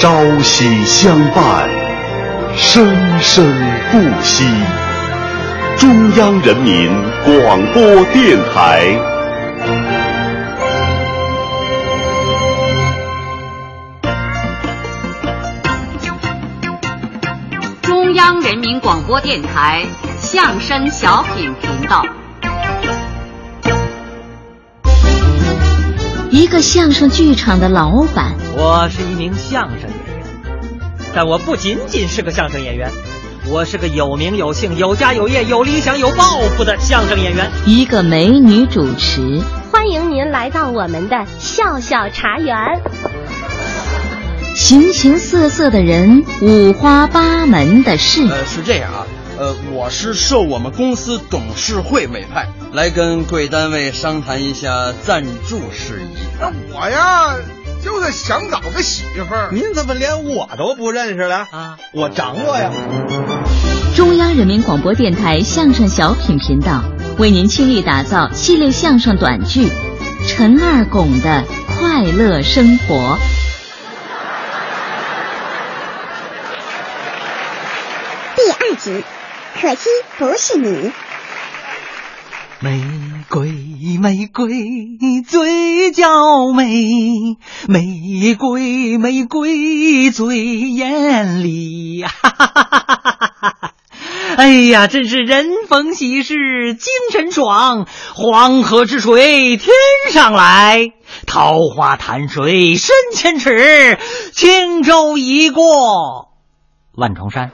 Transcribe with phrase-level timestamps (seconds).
[0.00, 0.08] 朝
[0.38, 1.68] 夕相伴，
[2.56, 2.88] 生
[3.20, 3.44] 生
[3.92, 4.46] 不息。
[5.76, 6.90] 中央人民
[7.22, 8.98] 广播电台。
[17.82, 19.84] 中央人民广播电台
[20.18, 22.02] 相声小品频道。
[26.30, 30.24] 一个相声剧场的老板，我是一名相声演员，
[31.12, 32.88] 但我不仅仅是个相声演员，
[33.48, 36.24] 我是个有名有姓、有家有业、有理想、有抱
[36.56, 37.50] 负的相声演员。
[37.66, 39.40] 一个美女主持，
[39.72, 42.56] 欢迎您来到我们的笑笑茶园。
[44.54, 48.24] 形形色色的人，五花八门的事。
[48.28, 49.04] 呃，是这样啊，
[49.40, 56.18] 呃，我是受我们公司董事会委派，来跟贵单位商谈一下赞助事宜。
[56.38, 57.36] 那我呀，
[57.82, 59.48] 就是想找个媳妇儿。
[59.50, 61.78] 您怎么连我都不认识了啊？
[61.94, 62.70] 我掌握呀。
[63.96, 66.84] 中央人民广播电台相声小品频道
[67.16, 69.68] 为您倾力打造系列相声短剧
[70.28, 72.94] 《陈二拱的快乐生活》。
[78.36, 79.02] 第二集，
[79.54, 80.92] 可惜不是你。
[82.62, 82.82] 玫
[83.30, 83.50] 瑰，
[83.98, 84.50] 玫瑰，
[85.26, 92.02] 最娇美；玫瑰，玫瑰，最艳丽。
[92.02, 92.84] 哈哈哈哈
[93.40, 93.72] 哈哈！
[94.36, 99.72] 哎呀，真是人逢喜事精神爽，黄河之水天
[100.10, 100.92] 上来，
[101.26, 103.98] 桃花潭水深千尺，
[104.34, 106.32] 轻舟已过
[106.94, 107.52] 万重山。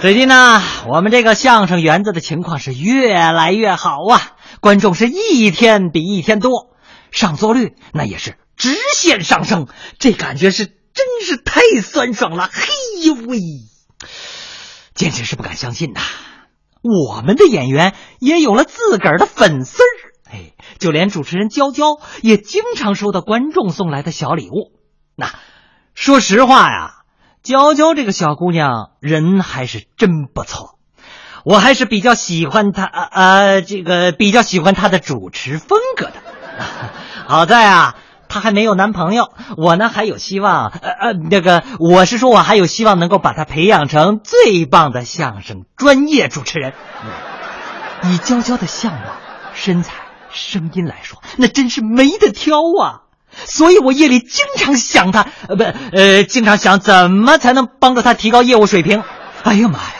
[0.00, 6.74] 最近呢，我们这个相声园子的情况是越来越好啊，观众是一天比一天多，
[7.10, 12.72] 上座率那也是直线上升，这感觉是真是太酸爽了，嘿
[13.04, 13.40] 呦喂，
[14.94, 16.00] 简直是不敢相信呐！
[16.80, 24.72] 我们的演员也有了自个儿的粉丝儿，哎，就连主持人娇娇也经常收到观众送来的小礼物。
[25.14, 25.30] 那
[25.94, 26.99] 说实话呀。
[27.42, 30.78] 娇娇这个小姑娘人还是真不错，
[31.44, 36.14] 我还是比较喜欢她呃呃，这个比较喜欢她的主持风格的。
[37.26, 37.94] 好在啊，
[38.28, 46.74] 她还没有男朋友，我呢还有希望呃呃，那个我是说我还有希望能够把她培养成最棒的相声专业主持人。
[48.02, 49.00] 以娇娇的相貌、
[49.54, 49.94] 身材、
[50.30, 53.08] 声音来说，那真是没得挑啊。
[53.32, 59.02] 所以我夜里经常想他，呃不，呃，经常想怎么才能帮助他提高业务水平。
[59.42, 59.94] 哎呀妈呀，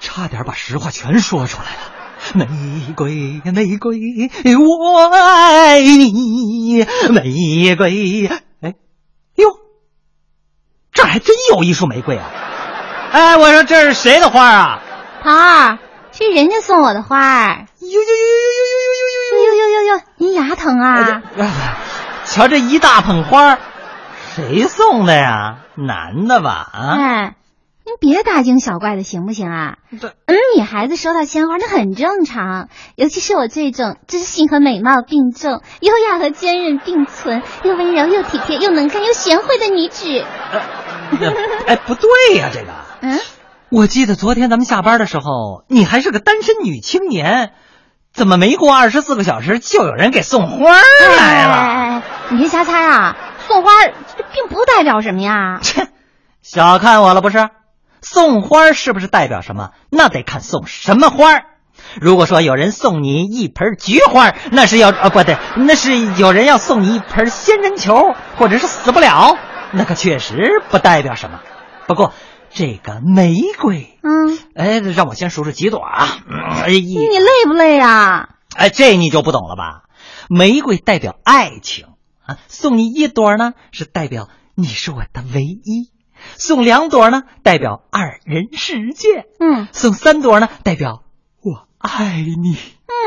[0.00, 1.78] 差点把实话全说出来了。
[2.34, 2.46] 玫
[2.96, 8.26] 瑰，玫瑰，我爱你，玫瑰。
[8.60, 8.74] 哎，
[9.36, 9.56] 哟，
[10.92, 12.24] 这还真有一束玫瑰啊！
[13.12, 14.82] 哎，我说这是谁的花啊？
[15.22, 15.78] 桃儿，
[16.12, 17.66] 是人家送我的花。
[17.80, 18.76] 呦呦呦呦
[19.32, 20.02] 呦呦呦呦呦呦呦！
[20.18, 21.22] 您牙疼啊？
[22.30, 23.58] 瞧这一大捧花，
[24.36, 25.58] 谁送的呀？
[25.74, 26.70] 男的吧？
[26.72, 26.94] 啊！
[26.96, 27.34] 哎，
[27.84, 29.78] 您别大惊小怪的行不行啊？
[29.90, 30.00] 嗯，
[30.56, 40.24] 女孩子收到鲜花那很正常，尤其是我这种知性和美貌并重、优雅和坚韧并存、又温柔又体贴又能干又贤惠的女子。
[41.66, 42.68] 哎，不对呀，这个。
[43.00, 43.18] 嗯。
[43.70, 47.54] 我记得昨天咱们下班的时候，你还是个单身女青年。
[48.12, 50.72] 怎么没过二十四个小时就有人给送花
[51.16, 51.54] 来了？
[51.54, 53.16] 哎，你别瞎猜啊！
[53.46, 55.60] 送花这并不代表什么呀。
[55.62, 55.88] 切，
[56.42, 57.48] 小看我了不是？
[58.02, 59.70] 送花是不是代表什么？
[59.90, 61.42] 那得看送什么花。
[62.00, 69.38] 如果说有人送你一盆菊花，那是要啊不对，那是有人要送你一盆仙人球，或者是死不了，
[69.70, 71.40] 那可确实不代表什么。
[71.86, 72.12] 不过。
[72.52, 76.06] 这个玫瑰，嗯，哎，让我先数数几朵啊。
[76.64, 78.36] 哎你累不累啊？
[78.56, 79.84] 哎，这你就不懂了吧？
[80.28, 81.86] 玫瑰代表爱情
[82.26, 85.90] 啊，送你一朵呢，是代表你是我的唯一；
[86.36, 91.09] 送两朵呢，代表二人世界；嗯，送三朵呢，代表我
[91.80, 92.56] 爱你。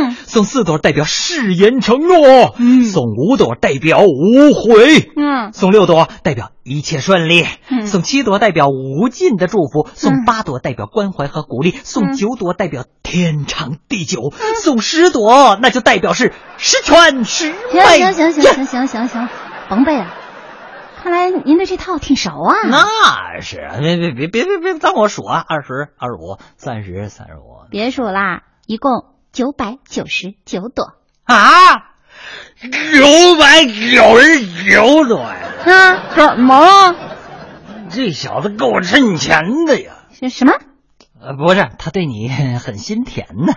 [0.00, 14.32] 嗯，送四朵代表誓言承诺，嗯，送五朵代表无悔，嗯，送六朵代表一切顺利，嗯，送七朵代表无尽的祝福，送八朵代表关怀和鼓励，送九朵代表天长地久，
[14.62, 17.80] 送十朵那就代表是十全十美。
[17.80, 19.28] 行行行行行行行，
[19.70, 20.12] 甭背了，
[21.02, 22.54] 看来您对这套挺熟啊。
[22.68, 29.16] 那是，别别别别别别，当我数啊，二十二十五，三十三十五，别数啦，一共。
[29.30, 30.94] 九百九十九朵
[31.24, 31.36] 啊！
[32.60, 35.48] 九百九十九朵呀！
[35.66, 36.16] 啊？
[36.16, 36.96] 怎么了？
[37.90, 39.92] 这小子够趁钱的呀！
[40.12, 40.54] 什什么？
[41.20, 43.52] 呃，不是，他对你很心甜呢。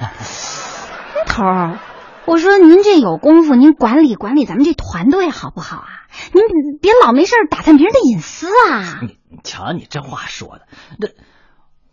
[1.25, 1.79] 头儿，
[2.25, 5.87] 我说您这有功夫，您管理管理咱们这团队好不好啊？
[6.33, 6.43] 您
[6.79, 8.99] 别老没事打探别人的隐私啊！
[9.01, 10.67] 你瞧你这话说的，
[10.99, 11.07] 那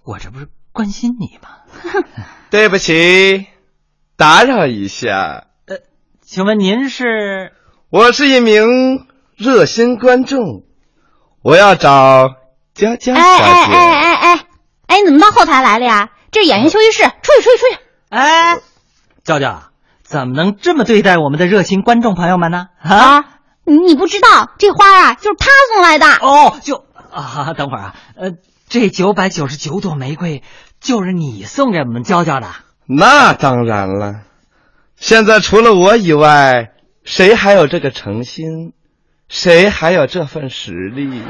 [0.02, 2.04] 我这不是关心你吗？
[2.50, 3.46] 对不起，
[4.16, 5.44] 打扰一下。
[5.66, 5.76] 呃，
[6.22, 7.52] 请问您是？
[7.90, 9.06] 我是一名
[9.36, 10.64] 热心观众，
[11.42, 12.28] 我要找
[12.74, 13.20] 佳佳小姐。
[13.20, 14.46] 哎哎哎哎哎
[14.86, 16.10] 哎，你怎么到后台来了呀？
[16.30, 17.80] 这是演员休息室，出去出去出去！
[18.10, 18.58] 哎，
[19.24, 19.62] 娇娇，
[20.02, 22.68] 怎么能这么对待我们的热心观众朋友们呢？
[22.82, 23.24] 啊，
[23.64, 26.06] 你不知道这花啊，就是他送来的。
[26.06, 28.32] 哦，就啊，等会儿啊，呃，
[28.68, 30.42] 这九百九十九朵玫瑰
[30.80, 32.48] 就是你送给我们娇娇的？
[32.86, 34.20] 那当然了，
[34.96, 36.72] 现在除了我以外。
[37.04, 38.74] 谁还有这个诚心？
[39.30, 41.22] 谁还有这份实力？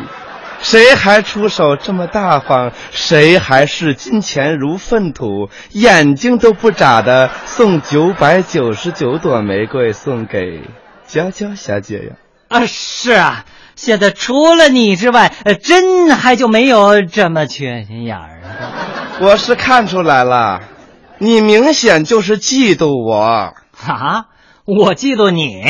[0.61, 2.73] 谁还出手这么大方？
[2.90, 10.62] 谁还视金钱如粪土，眼睛都不眨的送九百九十九朵玫瑰送给
[11.06, 12.17] 娇娇小姐呀？
[12.49, 13.44] 啊，是啊，
[13.78, 15.32] 现在除了你之外，
[15.62, 19.25] 真还就没有这么缺心眼儿的。
[19.25, 20.62] 我是看出来了，
[21.19, 23.52] 你明显就是嫉妒我
[23.86, 24.26] 啊。
[24.64, 25.62] 我嫉妒你，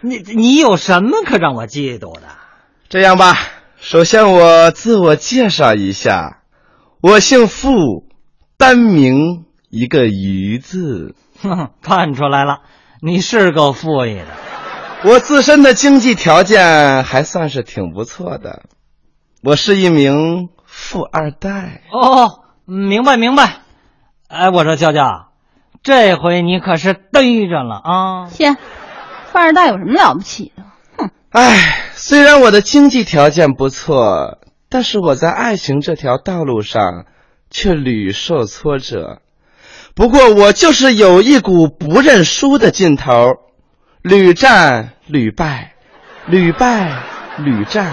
[0.00, 2.28] 你你有什么可让我嫉妒的？
[2.88, 3.36] 这样吧，
[3.80, 6.42] 首先我自我介绍一下，
[7.02, 7.72] 我姓傅，
[8.56, 11.16] 单名一个余字。
[11.42, 12.60] 哼，看出来了，
[13.02, 14.26] 你是够富裕的。
[15.02, 18.64] 我自身的经济条件还算是挺不错的，
[19.42, 21.80] 我是一名富二代。
[21.90, 23.62] 哦，明白明白。
[24.28, 25.28] 哎，我说娇娇。
[25.82, 28.28] 这回你可是逮着了啊！
[28.28, 28.52] 切，
[29.32, 30.64] 富二代有什么了不起的？
[30.98, 31.10] 哼！
[31.30, 34.38] 哎，虽然我的经济条件不错，
[34.68, 37.06] 但是我在爱情这条道路上
[37.50, 39.22] 却屡受挫折。
[39.94, 43.32] 不过我就是有一股不认输的劲头，
[44.02, 45.72] 屡战屡败，
[46.26, 47.02] 屡败
[47.36, 47.92] 屡战，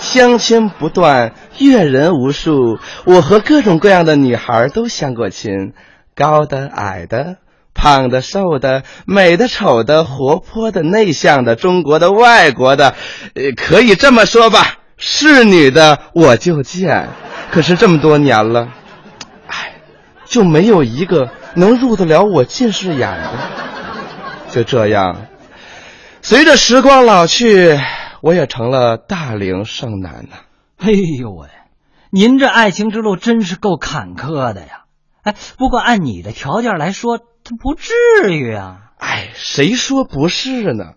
[0.00, 5.74] 相亲不断，阅人无数，我和各种各样的女孩都相过亲。
[6.14, 7.36] 高的、矮的、
[7.74, 12.94] 胖的、瘦的、美的、丑的、活泼的、内向的、中国的、外国的，
[13.34, 17.08] 呃，可以这么说吧，是女的我就见。
[17.50, 18.68] 可是这么多年了，
[19.46, 19.74] 哎，
[20.26, 23.30] 就没有一个能入得了我近视眼的。
[24.50, 25.28] 就这样，
[26.24, 27.76] 随着时光老去，
[28.20, 30.36] 我也成了大龄剩男呐。
[30.78, 31.48] 哎呦喂，
[32.10, 34.84] 您这爱情之路真是够坎坷的呀！
[35.24, 37.92] 哎，不过按你的条件来说，他不至
[38.32, 38.92] 于啊。
[38.98, 40.92] 哎，谁说不是呢？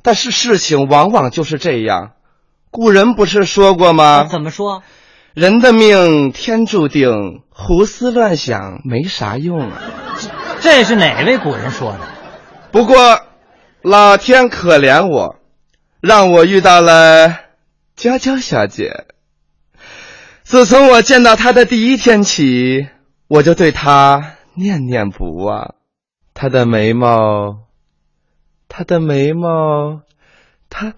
[0.00, 2.12] 但是事情往往就是这样。
[2.70, 4.28] 古人不是说过吗？
[4.30, 4.84] 怎么说？
[5.34, 7.10] 人的命天注定，
[7.50, 9.82] 胡思乱想没啥用啊。
[10.60, 11.98] 这是哪位古人说的？
[12.70, 13.22] 不过，
[13.82, 15.36] 老天可怜我，
[16.00, 17.36] 让我遇到了
[17.96, 19.06] 娇娇小姐。
[20.42, 22.88] 自从我见到她的第一天起。
[23.28, 25.76] 我就对她念念不忘，
[26.34, 27.60] 她的眉毛，
[28.68, 30.02] 她的眉毛，
[30.68, 30.92] 她，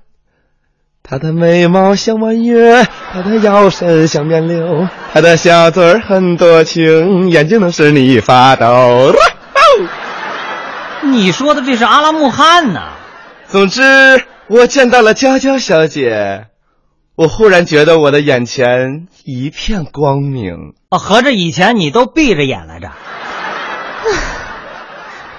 [1.05, 2.83] 她的眉毛像弯月，
[3.13, 9.15] 她的腰身像面柳，她的小嘴儿很多情，眼睛能使你发抖。
[11.05, 12.95] 你说的这是阿拉木汗呐。
[13.47, 13.83] 总之，
[14.49, 16.47] 我见到了娇娇小姐。
[17.17, 22.91] 我忽然觉得我的眼前一片光明哦，合着以前你都闭着眼来着。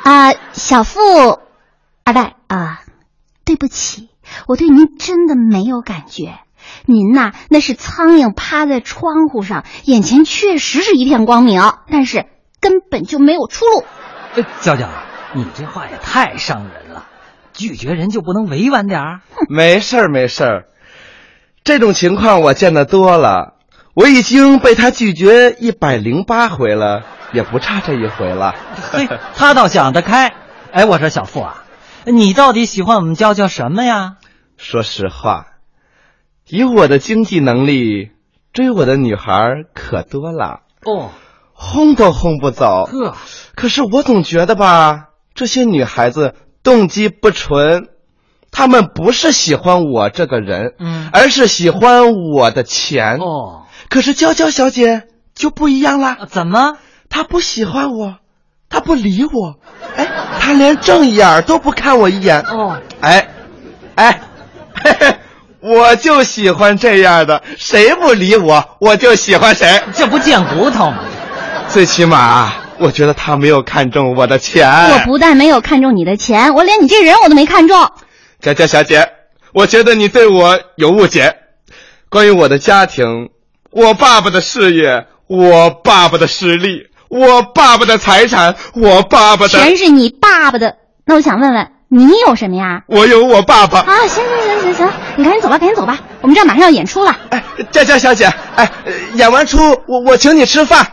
[0.03, 1.01] 啊，小富
[2.05, 2.79] 二代啊，
[3.43, 4.07] 对不起，
[4.47, 6.35] 我对您真的没有感觉。
[6.85, 12.25] 您呐，那是苍蝇趴在窗户上，眼前确实是一片光明，但是
[12.61, 13.83] 根本就没有出路。
[14.61, 14.87] 娇娇，
[15.35, 17.05] 你这话也太伤人了，
[17.53, 19.21] 拒绝人就不能委婉点儿？
[19.49, 20.65] 没事儿，没事儿。
[21.63, 23.55] 这种情况我见得多了，
[23.93, 28.55] 我已经被他拒绝一百零八回了，也不差这一回了。
[28.93, 30.33] 嘿，他倒想得开。
[30.71, 31.63] 哎，我说小付啊，
[32.05, 34.17] 你到底喜欢我们娇娇什么呀？
[34.57, 35.47] 说实话，
[36.47, 38.11] 以我的经济能力，
[38.53, 40.61] 追我的女孩可多了。
[40.85, 41.11] 哦，
[41.53, 42.85] 轰都轰不走。
[42.85, 43.15] 呵，
[43.55, 47.89] 可是我总觉得吧，这些女孩子动机不纯。
[48.51, 53.17] 她们不是喜欢我这个人，嗯，而是喜欢我的钱。
[53.17, 55.03] 哦，可是娇娇小姐
[55.35, 56.19] 就不一样啦。
[56.29, 56.77] 怎么？
[57.09, 58.15] 她不喜欢我，
[58.69, 59.55] 她不理我，
[59.97, 60.07] 哎，
[60.39, 62.39] 她连正眼都不看我一眼。
[62.43, 63.27] 哦，哎，
[63.95, 64.21] 哎，
[64.73, 65.17] 嘿嘿，
[65.59, 69.81] 我我就喜欢这样的，谁不理我，我就喜欢谁。
[69.93, 71.03] 这不贱骨头吗？
[71.67, 74.69] 最起码，我觉得他没有看中我的钱。
[74.91, 77.89] 我不但没有看中你的钱，我连你这人我都没看中。
[78.41, 79.09] 佳佳小姐，
[79.53, 81.37] 我觉得你对我有误解。
[82.09, 83.29] 关于我的家庭，
[83.71, 90.75] 我爸爸的事业，我爸爸的实力，我爸爸的财产，我爸爸的全是你爸爸的。
[91.05, 92.83] 那我想问问，你有什么呀？
[92.87, 93.79] 我有我爸爸。
[93.79, 97.17] 啊，行行行行行，你赶紧走吧，赶紧走吧，我们这儿马上要演出了。
[97.29, 98.69] 哎，佳佳小姐，哎，
[99.15, 100.85] 演完出我我请你吃饭。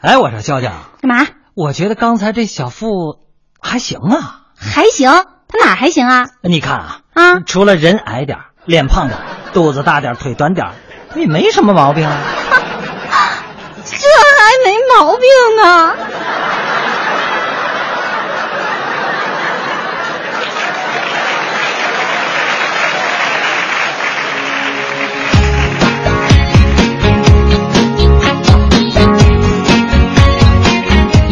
[0.00, 1.26] 哎，我说娇娇，干嘛？
[1.54, 3.18] 我觉得刚才这小付
[3.60, 5.10] 还行啊，还行，
[5.48, 6.28] 他哪还行啊？
[6.42, 9.18] 你看啊，啊，除了人矮点脸胖点
[9.52, 10.68] 肚子大点腿短点
[11.16, 12.16] 也没什么毛病啊。
[13.84, 15.26] 这还没毛病
[15.56, 15.96] 呢。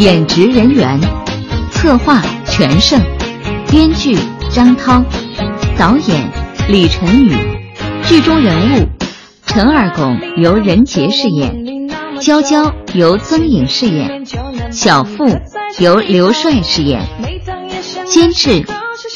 [0.07, 1.01] 演职人员：
[1.73, 3.03] 策划全胜，
[3.69, 4.17] 编剧
[4.53, 5.05] 张涛，
[5.77, 6.31] 导演
[6.69, 7.35] 李晨宇。
[8.05, 8.87] 剧中人物：
[9.47, 11.89] 陈二拱由任杰饰演，
[12.21, 14.25] 娇娇由曾颖饰演，
[14.71, 15.25] 小付
[15.81, 17.03] 由刘帅饰演。
[18.09, 18.65] 监制：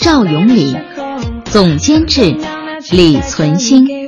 [0.00, 0.76] 赵永礼，
[1.44, 2.34] 总监制：
[2.90, 3.99] 李存兴。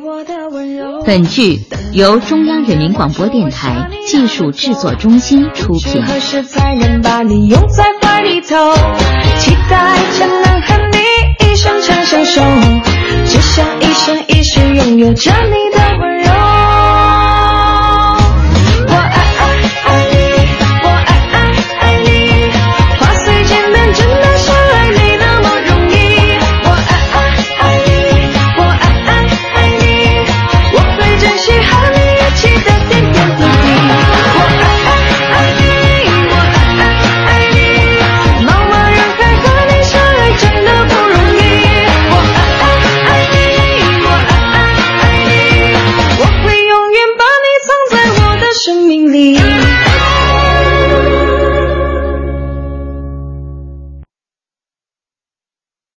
[1.05, 1.61] 本剧
[1.93, 6.05] 由中央人民广播电台技术制作中心出品。
[6.05, 8.75] 何时才能把你拥在怀里头？
[9.39, 10.99] 期待着能和你
[11.53, 12.41] 一生长相守，
[13.25, 15.62] 只想一生一世拥有着你。